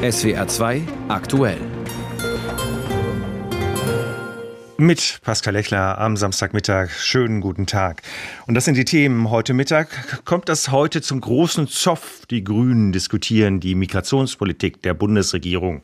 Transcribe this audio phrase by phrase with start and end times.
[0.00, 1.58] SWR 2 aktuell.
[4.76, 6.90] Mit Pascal Lechler am Samstagmittag.
[6.92, 8.02] Schönen guten Tag.
[8.46, 10.24] Und das sind die Themen heute Mittag.
[10.24, 12.22] Kommt das heute zum großen Zoff?
[12.30, 15.82] Die Grünen diskutieren die Migrationspolitik der Bundesregierung.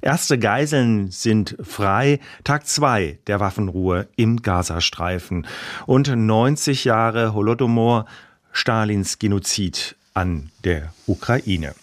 [0.00, 2.20] Erste Geiseln sind frei.
[2.44, 5.46] Tag zwei der Waffenruhe im Gazastreifen.
[5.84, 8.06] Und 90 Jahre Holodomor,
[8.52, 11.74] Stalins Genozid an der Ukraine.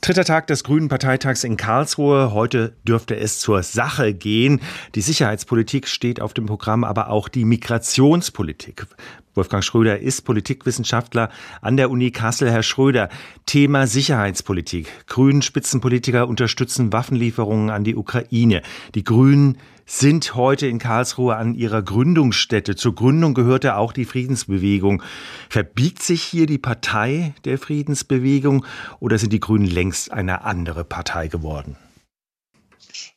[0.00, 2.32] Dritter Tag des Grünen Parteitags in Karlsruhe.
[2.32, 4.60] Heute dürfte es zur Sache gehen.
[4.94, 8.86] Die Sicherheitspolitik steht auf dem Programm, aber auch die Migrationspolitik.
[9.38, 11.30] Wolfgang Schröder ist Politikwissenschaftler
[11.62, 12.50] an der Uni Kassel.
[12.50, 13.08] Herr Schröder,
[13.46, 14.88] Thema Sicherheitspolitik.
[15.06, 18.62] Grünen Spitzenpolitiker unterstützen Waffenlieferungen an die Ukraine.
[18.96, 19.56] Die Grünen
[19.86, 22.74] sind heute in Karlsruhe an ihrer Gründungsstätte.
[22.74, 25.04] Zur Gründung gehörte auch die Friedensbewegung.
[25.48, 28.66] Verbiegt sich hier die Partei der Friedensbewegung
[28.98, 31.76] oder sind die Grünen längst eine andere Partei geworden?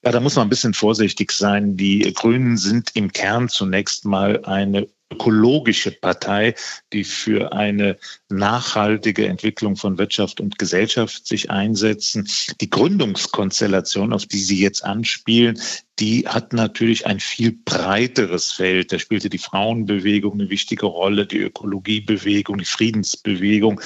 [0.04, 1.78] Ja, da muss man ein bisschen vorsichtig sein.
[1.78, 6.56] Die Grünen sind im Kern zunächst mal eine ökologische Partei,
[6.94, 7.98] die für eine
[8.30, 12.30] nachhaltige Entwicklung von Wirtschaft und Gesellschaft sich einsetzen.
[12.62, 15.60] Die Gründungskonstellation, auf die Sie jetzt anspielen,
[16.02, 18.92] die hat natürlich ein viel breiteres Feld.
[18.92, 23.80] Da spielte die Frauenbewegung eine wichtige Rolle, die Ökologiebewegung, die Friedensbewegung.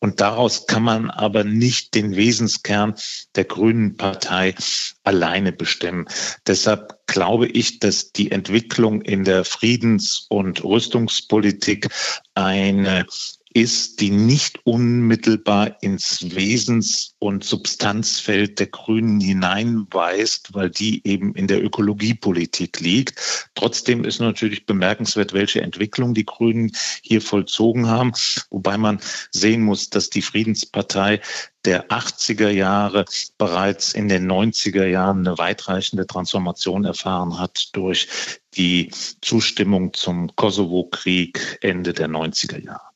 [0.00, 2.94] Und daraus kann man aber nicht den Wesenskern
[3.36, 4.56] der Grünen Partei
[5.04, 6.06] alleine bestimmen.
[6.44, 11.86] Deshalb glaube ich, dass die Entwicklung in der Friedens- und Rüstungspolitik
[12.34, 13.06] eine
[13.52, 21.48] ist, die nicht unmittelbar ins Wesens- und Substanzfeld der Grünen hineinweist, weil die eben in
[21.48, 23.50] der Ökologiepolitik liegt.
[23.54, 28.12] Trotzdem ist natürlich bemerkenswert, welche Entwicklung die Grünen hier vollzogen haben,
[28.50, 29.00] wobei man
[29.32, 31.20] sehen muss, dass die Friedenspartei
[31.64, 33.04] der 80er Jahre
[33.36, 38.08] bereits in den 90er Jahren eine weitreichende Transformation erfahren hat durch
[38.54, 38.90] die
[39.20, 42.89] Zustimmung zum Kosovo-Krieg Ende der 90er Jahre.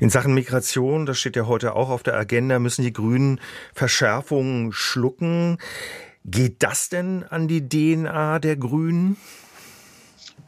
[0.00, 3.40] In Sachen Migration, das steht ja heute auch auf der Agenda, müssen die Grünen
[3.74, 5.58] Verschärfungen schlucken.
[6.24, 9.16] Geht das denn an die DNA der Grünen?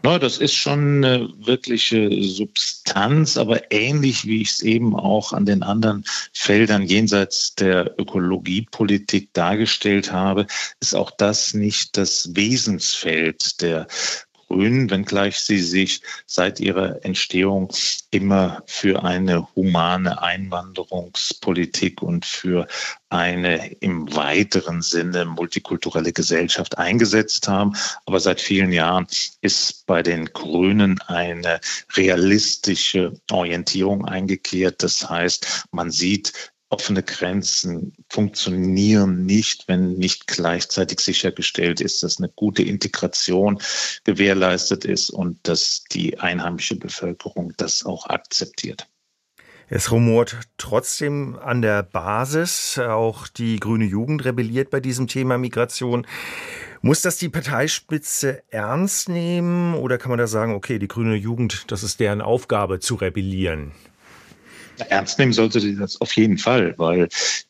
[0.03, 5.45] No, das ist schon eine wirkliche Substanz, aber ähnlich wie ich es eben auch an
[5.45, 10.47] den anderen Feldern jenseits der Ökologiepolitik dargestellt habe,
[10.81, 13.89] ist auch das nicht das Wesensfeld der
[14.51, 17.73] Grünen, wenngleich sie sich seit ihrer Entstehung
[18.11, 22.67] immer für eine humane Einwanderungspolitik und für
[23.11, 27.77] eine im weiteren Sinne multikulturelle Gesellschaft eingesetzt haben.
[28.07, 29.07] Aber seit vielen Jahren
[29.41, 31.61] ist bei den Grünen eine
[31.95, 34.83] realistische Orientierung eingekehrt.
[34.83, 36.33] Das heißt, man sieht
[36.71, 43.61] offene Grenzen funktionieren nicht, wenn nicht gleichzeitig sichergestellt ist, dass eine gute Integration
[44.05, 48.87] gewährleistet ist und dass die einheimische Bevölkerung das auch akzeptiert.
[49.73, 52.79] Es rumort trotzdem an der Basis.
[52.79, 56.07] Auch die grüne Jugend rebelliert bei diesem Thema Migration.
[56.83, 61.71] Muss das die Parteispitze ernst nehmen oder kann man da sagen, okay, die grüne Jugend,
[61.71, 63.73] das ist deren Aufgabe zu rebellieren?
[64.89, 67.09] Ernst nehmen sollte sie das auf jeden Fall, weil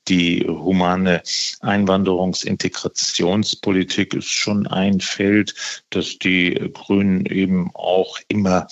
[0.09, 1.23] die humane
[1.61, 5.55] Einwanderungsintegrationspolitik ist schon ein Feld,
[5.91, 8.67] das die Grünen eben auch immer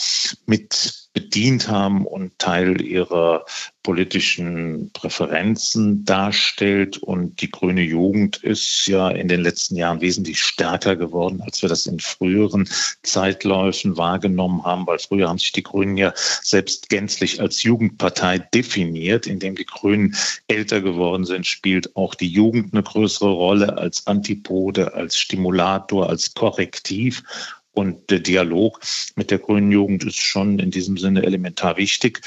[0.46, 3.44] mit bedient haben und Teil ihrer
[3.82, 6.98] politischen Präferenzen darstellt.
[6.98, 11.68] Und die grüne Jugend ist ja in den letzten Jahren wesentlich stärker geworden, als wir
[11.68, 12.68] das in früheren
[13.02, 19.26] Zeitläufen wahrgenommen haben, weil früher haben sich die Grünen ja selbst gänzlich als Jugendpartei definiert.
[19.26, 20.14] Indem die Grünen
[20.46, 26.32] älter geworden sind, spielt auch die Jugend eine größere Rolle als Antipode, als Stimulator, als
[26.34, 27.24] Korrektiv.
[27.78, 28.80] Und der Dialog
[29.14, 32.22] mit der grünen Jugend ist schon in diesem Sinne elementar wichtig.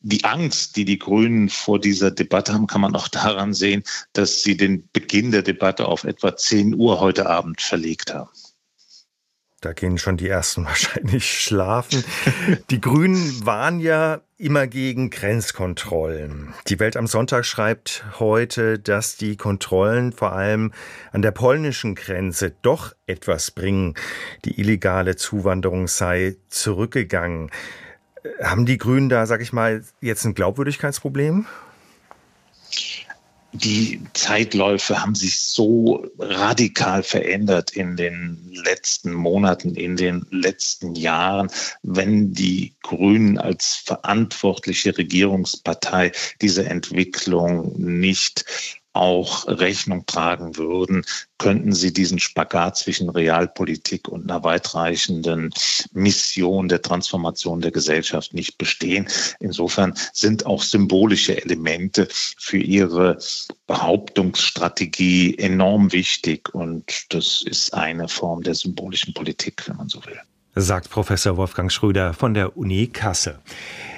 [0.00, 3.82] Die Angst, die die Grünen vor dieser Debatte haben, kann man auch daran sehen,
[4.14, 8.30] dass sie den Beginn der Debatte auf etwa 10 Uhr heute Abend verlegt haben.
[9.60, 12.04] Da gehen schon die ersten wahrscheinlich schlafen.
[12.70, 16.52] Die Grünen waren ja immer gegen Grenzkontrollen.
[16.68, 20.72] Die Welt am Sonntag schreibt heute, dass die Kontrollen vor allem
[21.12, 23.94] an der polnischen Grenze doch etwas bringen.
[24.44, 27.50] Die illegale Zuwanderung sei zurückgegangen.
[28.42, 31.46] Haben die Grünen da, sag ich mal, jetzt ein Glaubwürdigkeitsproblem?
[33.56, 41.50] Die Zeitläufe haben sich so radikal verändert in den letzten Monaten, in den letzten Jahren,
[41.82, 48.44] wenn die Grünen als verantwortliche Regierungspartei diese Entwicklung nicht
[48.96, 51.04] auch Rechnung tragen würden,
[51.38, 55.52] könnten sie diesen Spagat zwischen Realpolitik und einer weitreichenden
[55.92, 59.06] Mission der Transformation der Gesellschaft nicht bestehen.
[59.38, 63.18] Insofern sind auch symbolische Elemente für ihre
[63.66, 70.18] Behauptungsstrategie enorm wichtig und das ist eine Form der symbolischen Politik, wenn man so will
[70.58, 73.38] sagt Professor Wolfgang Schröder von der Uni Kassel.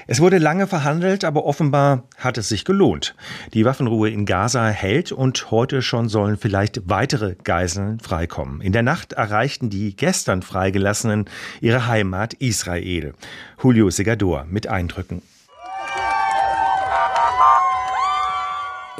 [0.09, 3.15] Es wurde lange verhandelt, aber offenbar hat es sich gelohnt.
[3.55, 8.61] Die Waffenruhe in Gaza hält und heute schon sollen vielleicht weitere Geiseln freikommen.
[8.61, 11.27] In der Nacht erreichten die gestern Freigelassenen
[11.61, 13.15] ihre Heimat Israel.
[13.63, 15.23] Julio Segador mit Eindrücken.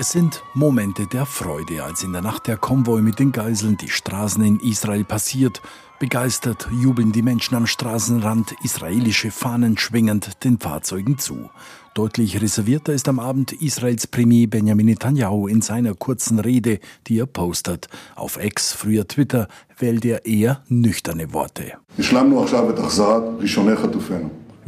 [0.01, 3.89] Es sind Momente der Freude, als in der Nacht der Konvoi mit den Geiseln die
[3.89, 5.61] Straßen in Israel passiert
[5.99, 11.51] Begeistert jubeln die Menschen am Straßenrand, israelische Fahnen schwingend den Fahrzeugen zu.
[11.95, 16.79] Deutlich reservierter ist am Abend Israels Premier Benjamin Netanyahu in seiner kurzen Rede,
[17.09, 17.89] die er postet.
[18.15, 21.73] Auf Ex, früher Twitter, wählt er eher nüchterne Worte.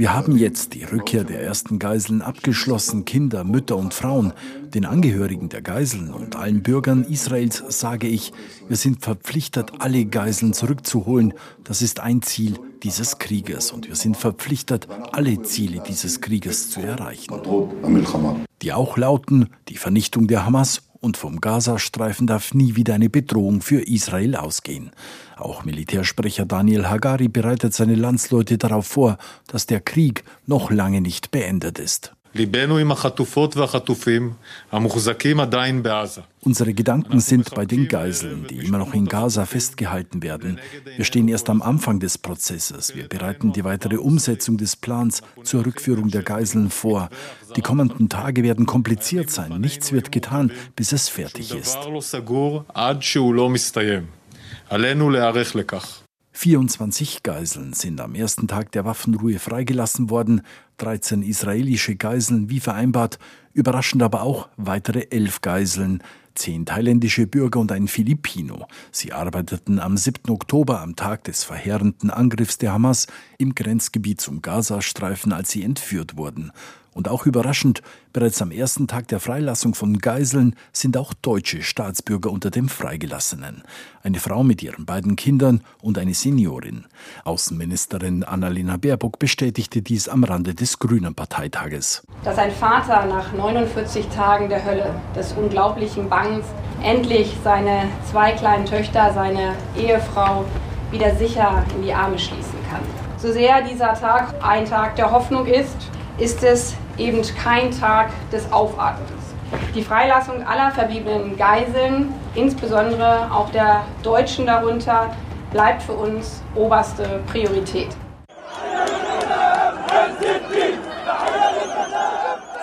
[0.01, 3.05] Wir haben jetzt die Rückkehr der ersten Geiseln abgeschlossen.
[3.05, 4.33] Kinder, Mütter und Frauen,
[4.73, 8.33] den Angehörigen der Geiseln und allen Bürgern Israels sage ich,
[8.67, 11.35] wir sind verpflichtet, alle Geiseln zurückzuholen.
[11.65, 16.81] Das ist ein Ziel dieses Krieges und wir sind verpflichtet, alle Ziele dieses Krieges zu
[16.81, 17.35] erreichen.
[18.63, 23.63] Die auch lauten die Vernichtung der Hamas und vom Gazastreifen darf nie wieder eine Bedrohung
[23.63, 24.91] für Israel ausgehen.
[25.37, 31.31] Auch Militärsprecher Daniel Hagari bereitet seine Landsleute darauf vor, dass der Krieg noch lange nicht
[31.31, 32.15] beendet ist.
[36.43, 40.61] Unsere Gedanken sind bei den Geiseln, die immer noch in Gaza festgehalten werden.
[40.97, 42.95] Wir stehen erst am Anfang des Prozesses.
[42.95, 47.11] Wir bereiten die weitere Umsetzung des Plans zur Rückführung der Geiseln vor.
[47.57, 49.61] Die kommenden Tage werden kompliziert sein.
[49.61, 51.79] Nichts wird getan, bis es fertig ist.
[56.41, 60.41] 24 Geiseln sind am ersten Tag der Waffenruhe freigelassen worden,
[60.79, 63.19] 13 israelische Geiseln wie vereinbart,
[63.53, 66.03] überraschend aber auch weitere elf Geiseln,
[66.35, 68.67] zehn thailändische Bürger und ein Filipino.
[68.91, 70.31] Sie arbeiteten am 7.
[70.31, 76.17] Oktober, am Tag des verheerenden Angriffs der Hamas, im Grenzgebiet zum Gazastreifen, als sie entführt
[76.17, 76.53] wurden.
[76.93, 77.83] Und auch überraschend,
[78.13, 83.63] bereits am ersten Tag der Freilassung von Geiseln sind auch deutsche Staatsbürger unter den Freigelassenen.
[84.03, 86.87] Eine Frau mit ihren beiden Kindern und eine Seniorin.
[87.25, 92.03] Außenministerin Annalena Baerbock bestätigte dies am Rande des Grünen Parteitages.
[92.25, 96.47] Dass ein Vater nach 49 Tagen der Hölle, des unglaublichen Bangens,
[96.83, 100.45] endlich seine zwei kleinen Töchter, seine Ehefrau
[100.91, 102.83] wieder sicher in die Arme schließen kann.
[103.17, 105.77] So sehr dieser Tag ein Tag der Hoffnung ist,
[106.19, 109.11] ist es eben kein Tag des Aufatmens.
[109.75, 115.11] Die Freilassung aller verbliebenen Geiseln, insbesondere auch der Deutschen darunter,
[115.51, 117.89] bleibt für uns oberste Priorität.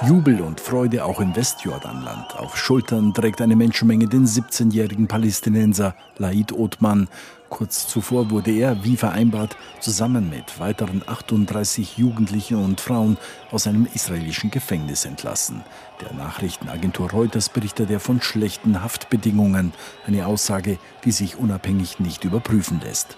[0.07, 2.37] Jubel und Freude auch im Westjordanland.
[2.37, 7.09] Auf Schultern trägt eine Menschenmenge den 17-jährigen Palästinenser Laid Othman.
[7.49, 13.17] Kurz zuvor wurde er, wie vereinbart, zusammen mit weiteren 38 Jugendlichen und Frauen
[13.51, 15.65] aus einem israelischen Gefängnis entlassen.
[15.99, 19.73] Der Nachrichtenagentur Reuters berichtet er von schlechten Haftbedingungen,
[20.05, 23.17] eine Aussage, die sich unabhängig nicht überprüfen lässt.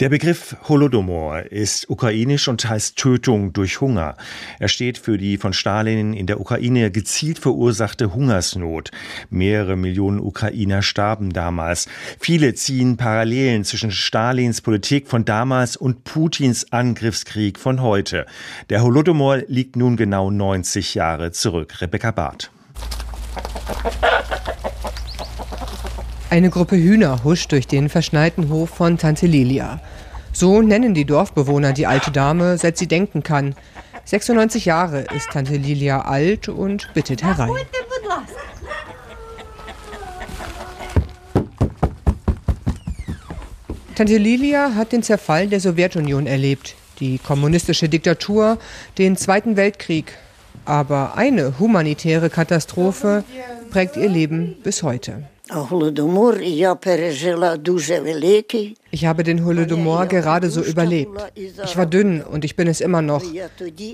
[0.00, 4.16] Der Begriff Holodomor ist ukrainisch und heißt Tötung durch Hunger.
[4.58, 8.90] Er steht für die von Stalin in der Ukraine gezielt verursachte Hungersnot.
[9.30, 11.86] Mehrere Millionen Ukrainer starben damals.
[12.18, 18.26] Viele ziehen Parallelen zwischen Stalins Politik von damals und Putins Angriffskrieg von heute.
[18.70, 21.80] Der Holodomor liegt nun genau 90 Jahre zurück.
[21.80, 22.50] Rebecca Barth.
[26.34, 29.78] Eine Gruppe Hühner huscht durch den verschneiten Hof von Tante Lilia.
[30.32, 33.54] So nennen die Dorfbewohner die alte Dame, seit sie denken kann.
[34.04, 37.52] 96 Jahre ist Tante Lilia alt und bittet herein.
[43.94, 48.58] Tante Lilia hat den Zerfall der Sowjetunion erlebt, die kommunistische Diktatur,
[48.98, 50.18] den Zweiten Weltkrieg.
[50.64, 53.22] Aber eine humanitäre Katastrophe
[53.70, 55.28] prägt ihr Leben bis heute.
[58.90, 61.32] Ich habe den Holodomor gerade so überlebt.
[61.34, 63.22] Ich war dünn und ich bin es immer noch.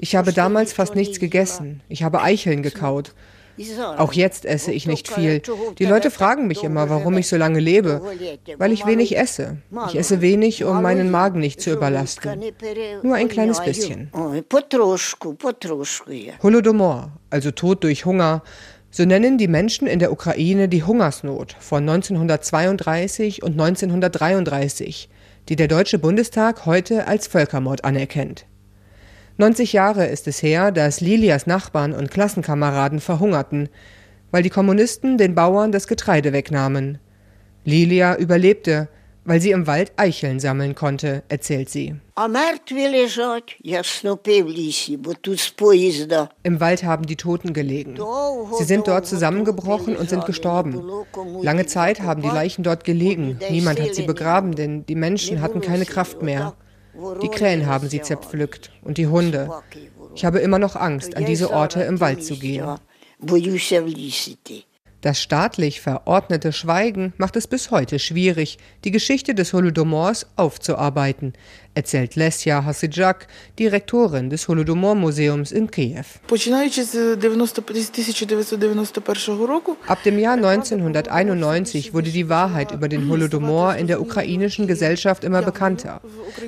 [0.01, 1.81] Ich habe damals fast nichts gegessen.
[1.89, 3.15] Ich habe Eicheln gekaut.
[3.99, 5.43] Auch jetzt esse ich nicht viel.
[5.79, 8.01] Die Leute fragen mich immer, warum ich so lange lebe.
[8.57, 9.59] Weil ich wenig esse.
[9.89, 12.43] Ich esse wenig, um meinen Magen nicht zu überlasten.
[13.03, 14.11] Nur ein kleines bisschen.
[16.43, 18.43] Holodomor, also Tod durch Hunger,
[18.93, 25.09] So nennen die Menschen in der Ukraine die Hungersnot von 1932 und 1933,
[25.49, 28.47] die der Deutsche Bundestag heute als Völkermord anerkennt.
[29.39, 33.69] 90 Jahre ist es her, dass Lilias Nachbarn und Klassenkameraden verhungerten,
[34.33, 36.99] weil die Kommunisten den Bauern das Getreide wegnahmen.
[37.65, 38.89] Lilia überlebte,
[39.31, 41.95] weil sie im Wald Eicheln sammeln konnte, erzählt sie.
[46.43, 47.97] Im Wald haben die Toten gelegen.
[48.59, 50.83] Sie sind dort zusammengebrochen und sind gestorben.
[51.43, 53.39] Lange Zeit haben die Leichen dort gelegen.
[53.51, 56.55] Niemand hat sie begraben, denn die Menschen hatten keine Kraft mehr.
[57.23, 59.49] Die Krähen haben sie zerpflückt und die Hunde.
[60.17, 62.67] Ich habe immer noch Angst, an diese Orte im Wald zu gehen.
[65.01, 71.33] Das staatlich verordnete Schweigen macht es bis heute schwierig, die Geschichte des Holodomors aufzuarbeiten,
[71.75, 73.27] erzählt Lesja Hasidjak,
[73.59, 76.05] Direktorin des Holodomor-Museums in Kiew.
[79.87, 85.43] Ab dem Jahr 1991 wurde die Wahrheit über den Holodomor in der ukrainischen Gesellschaft immer
[85.43, 86.01] bekannter.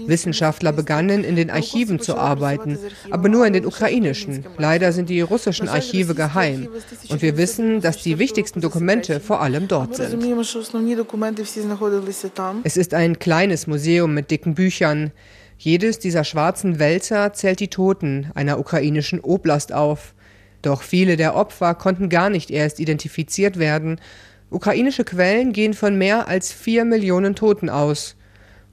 [0.06, 2.78] Wissenschaftler begannen, in den Archiven zu arbeiten,
[3.10, 4.44] aber nur in den ukrainischen.
[4.58, 6.68] Leider sind die russischen Archive geheim.
[7.08, 10.22] Und wir wissen, dass die wichtigsten Dokumente vor allem dort sind.
[12.64, 15.12] Es ist ein kleines Museum mit dicken Büchern.
[15.64, 20.12] Jedes dieser schwarzen Wälzer zählt die Toten einer ukrainischen Oblast auf.
[20.60, 24.00] Doch viele der Opfer konnten gar nicht erst identifiziert werden.
[24.50, 28.16] Ukrainische Quellen gehen von mehr als vier Millionen Toten aus.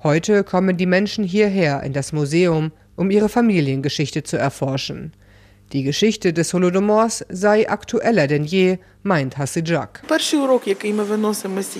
[0.02, 5.14] Heute kommen die Menschen hierher in das Museum, um ihre Familiengeschichte zu erforschen.
[5.72, 10.02] Die Geschichte des Holodomors sei aktueller denn je, meint Hasidjak.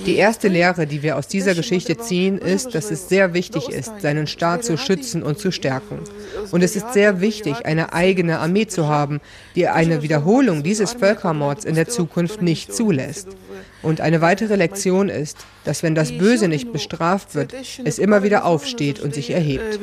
[0.06, 4.00] Die erste Lehre, die wir aus dieser Geschichte ziehen, ist, dass es sehr wichtig ist,
[4.00, 6.00] seinen Staat zu schützen und zu stärken.
[6.52, 9.22] Und es ist sehr wichtig, eine eigene Armee zu haben,
[9.56, 13.30] die eine Wiederholung dieses Völkermords in der Zukunft nicht zulässt.
[13.82, 17.54] Und eine weitere Lektion ist, dass wenn das Böse nicht bestraft wird,
[17.84, 19.80] es immer wieder aufsteht und sich erhebt.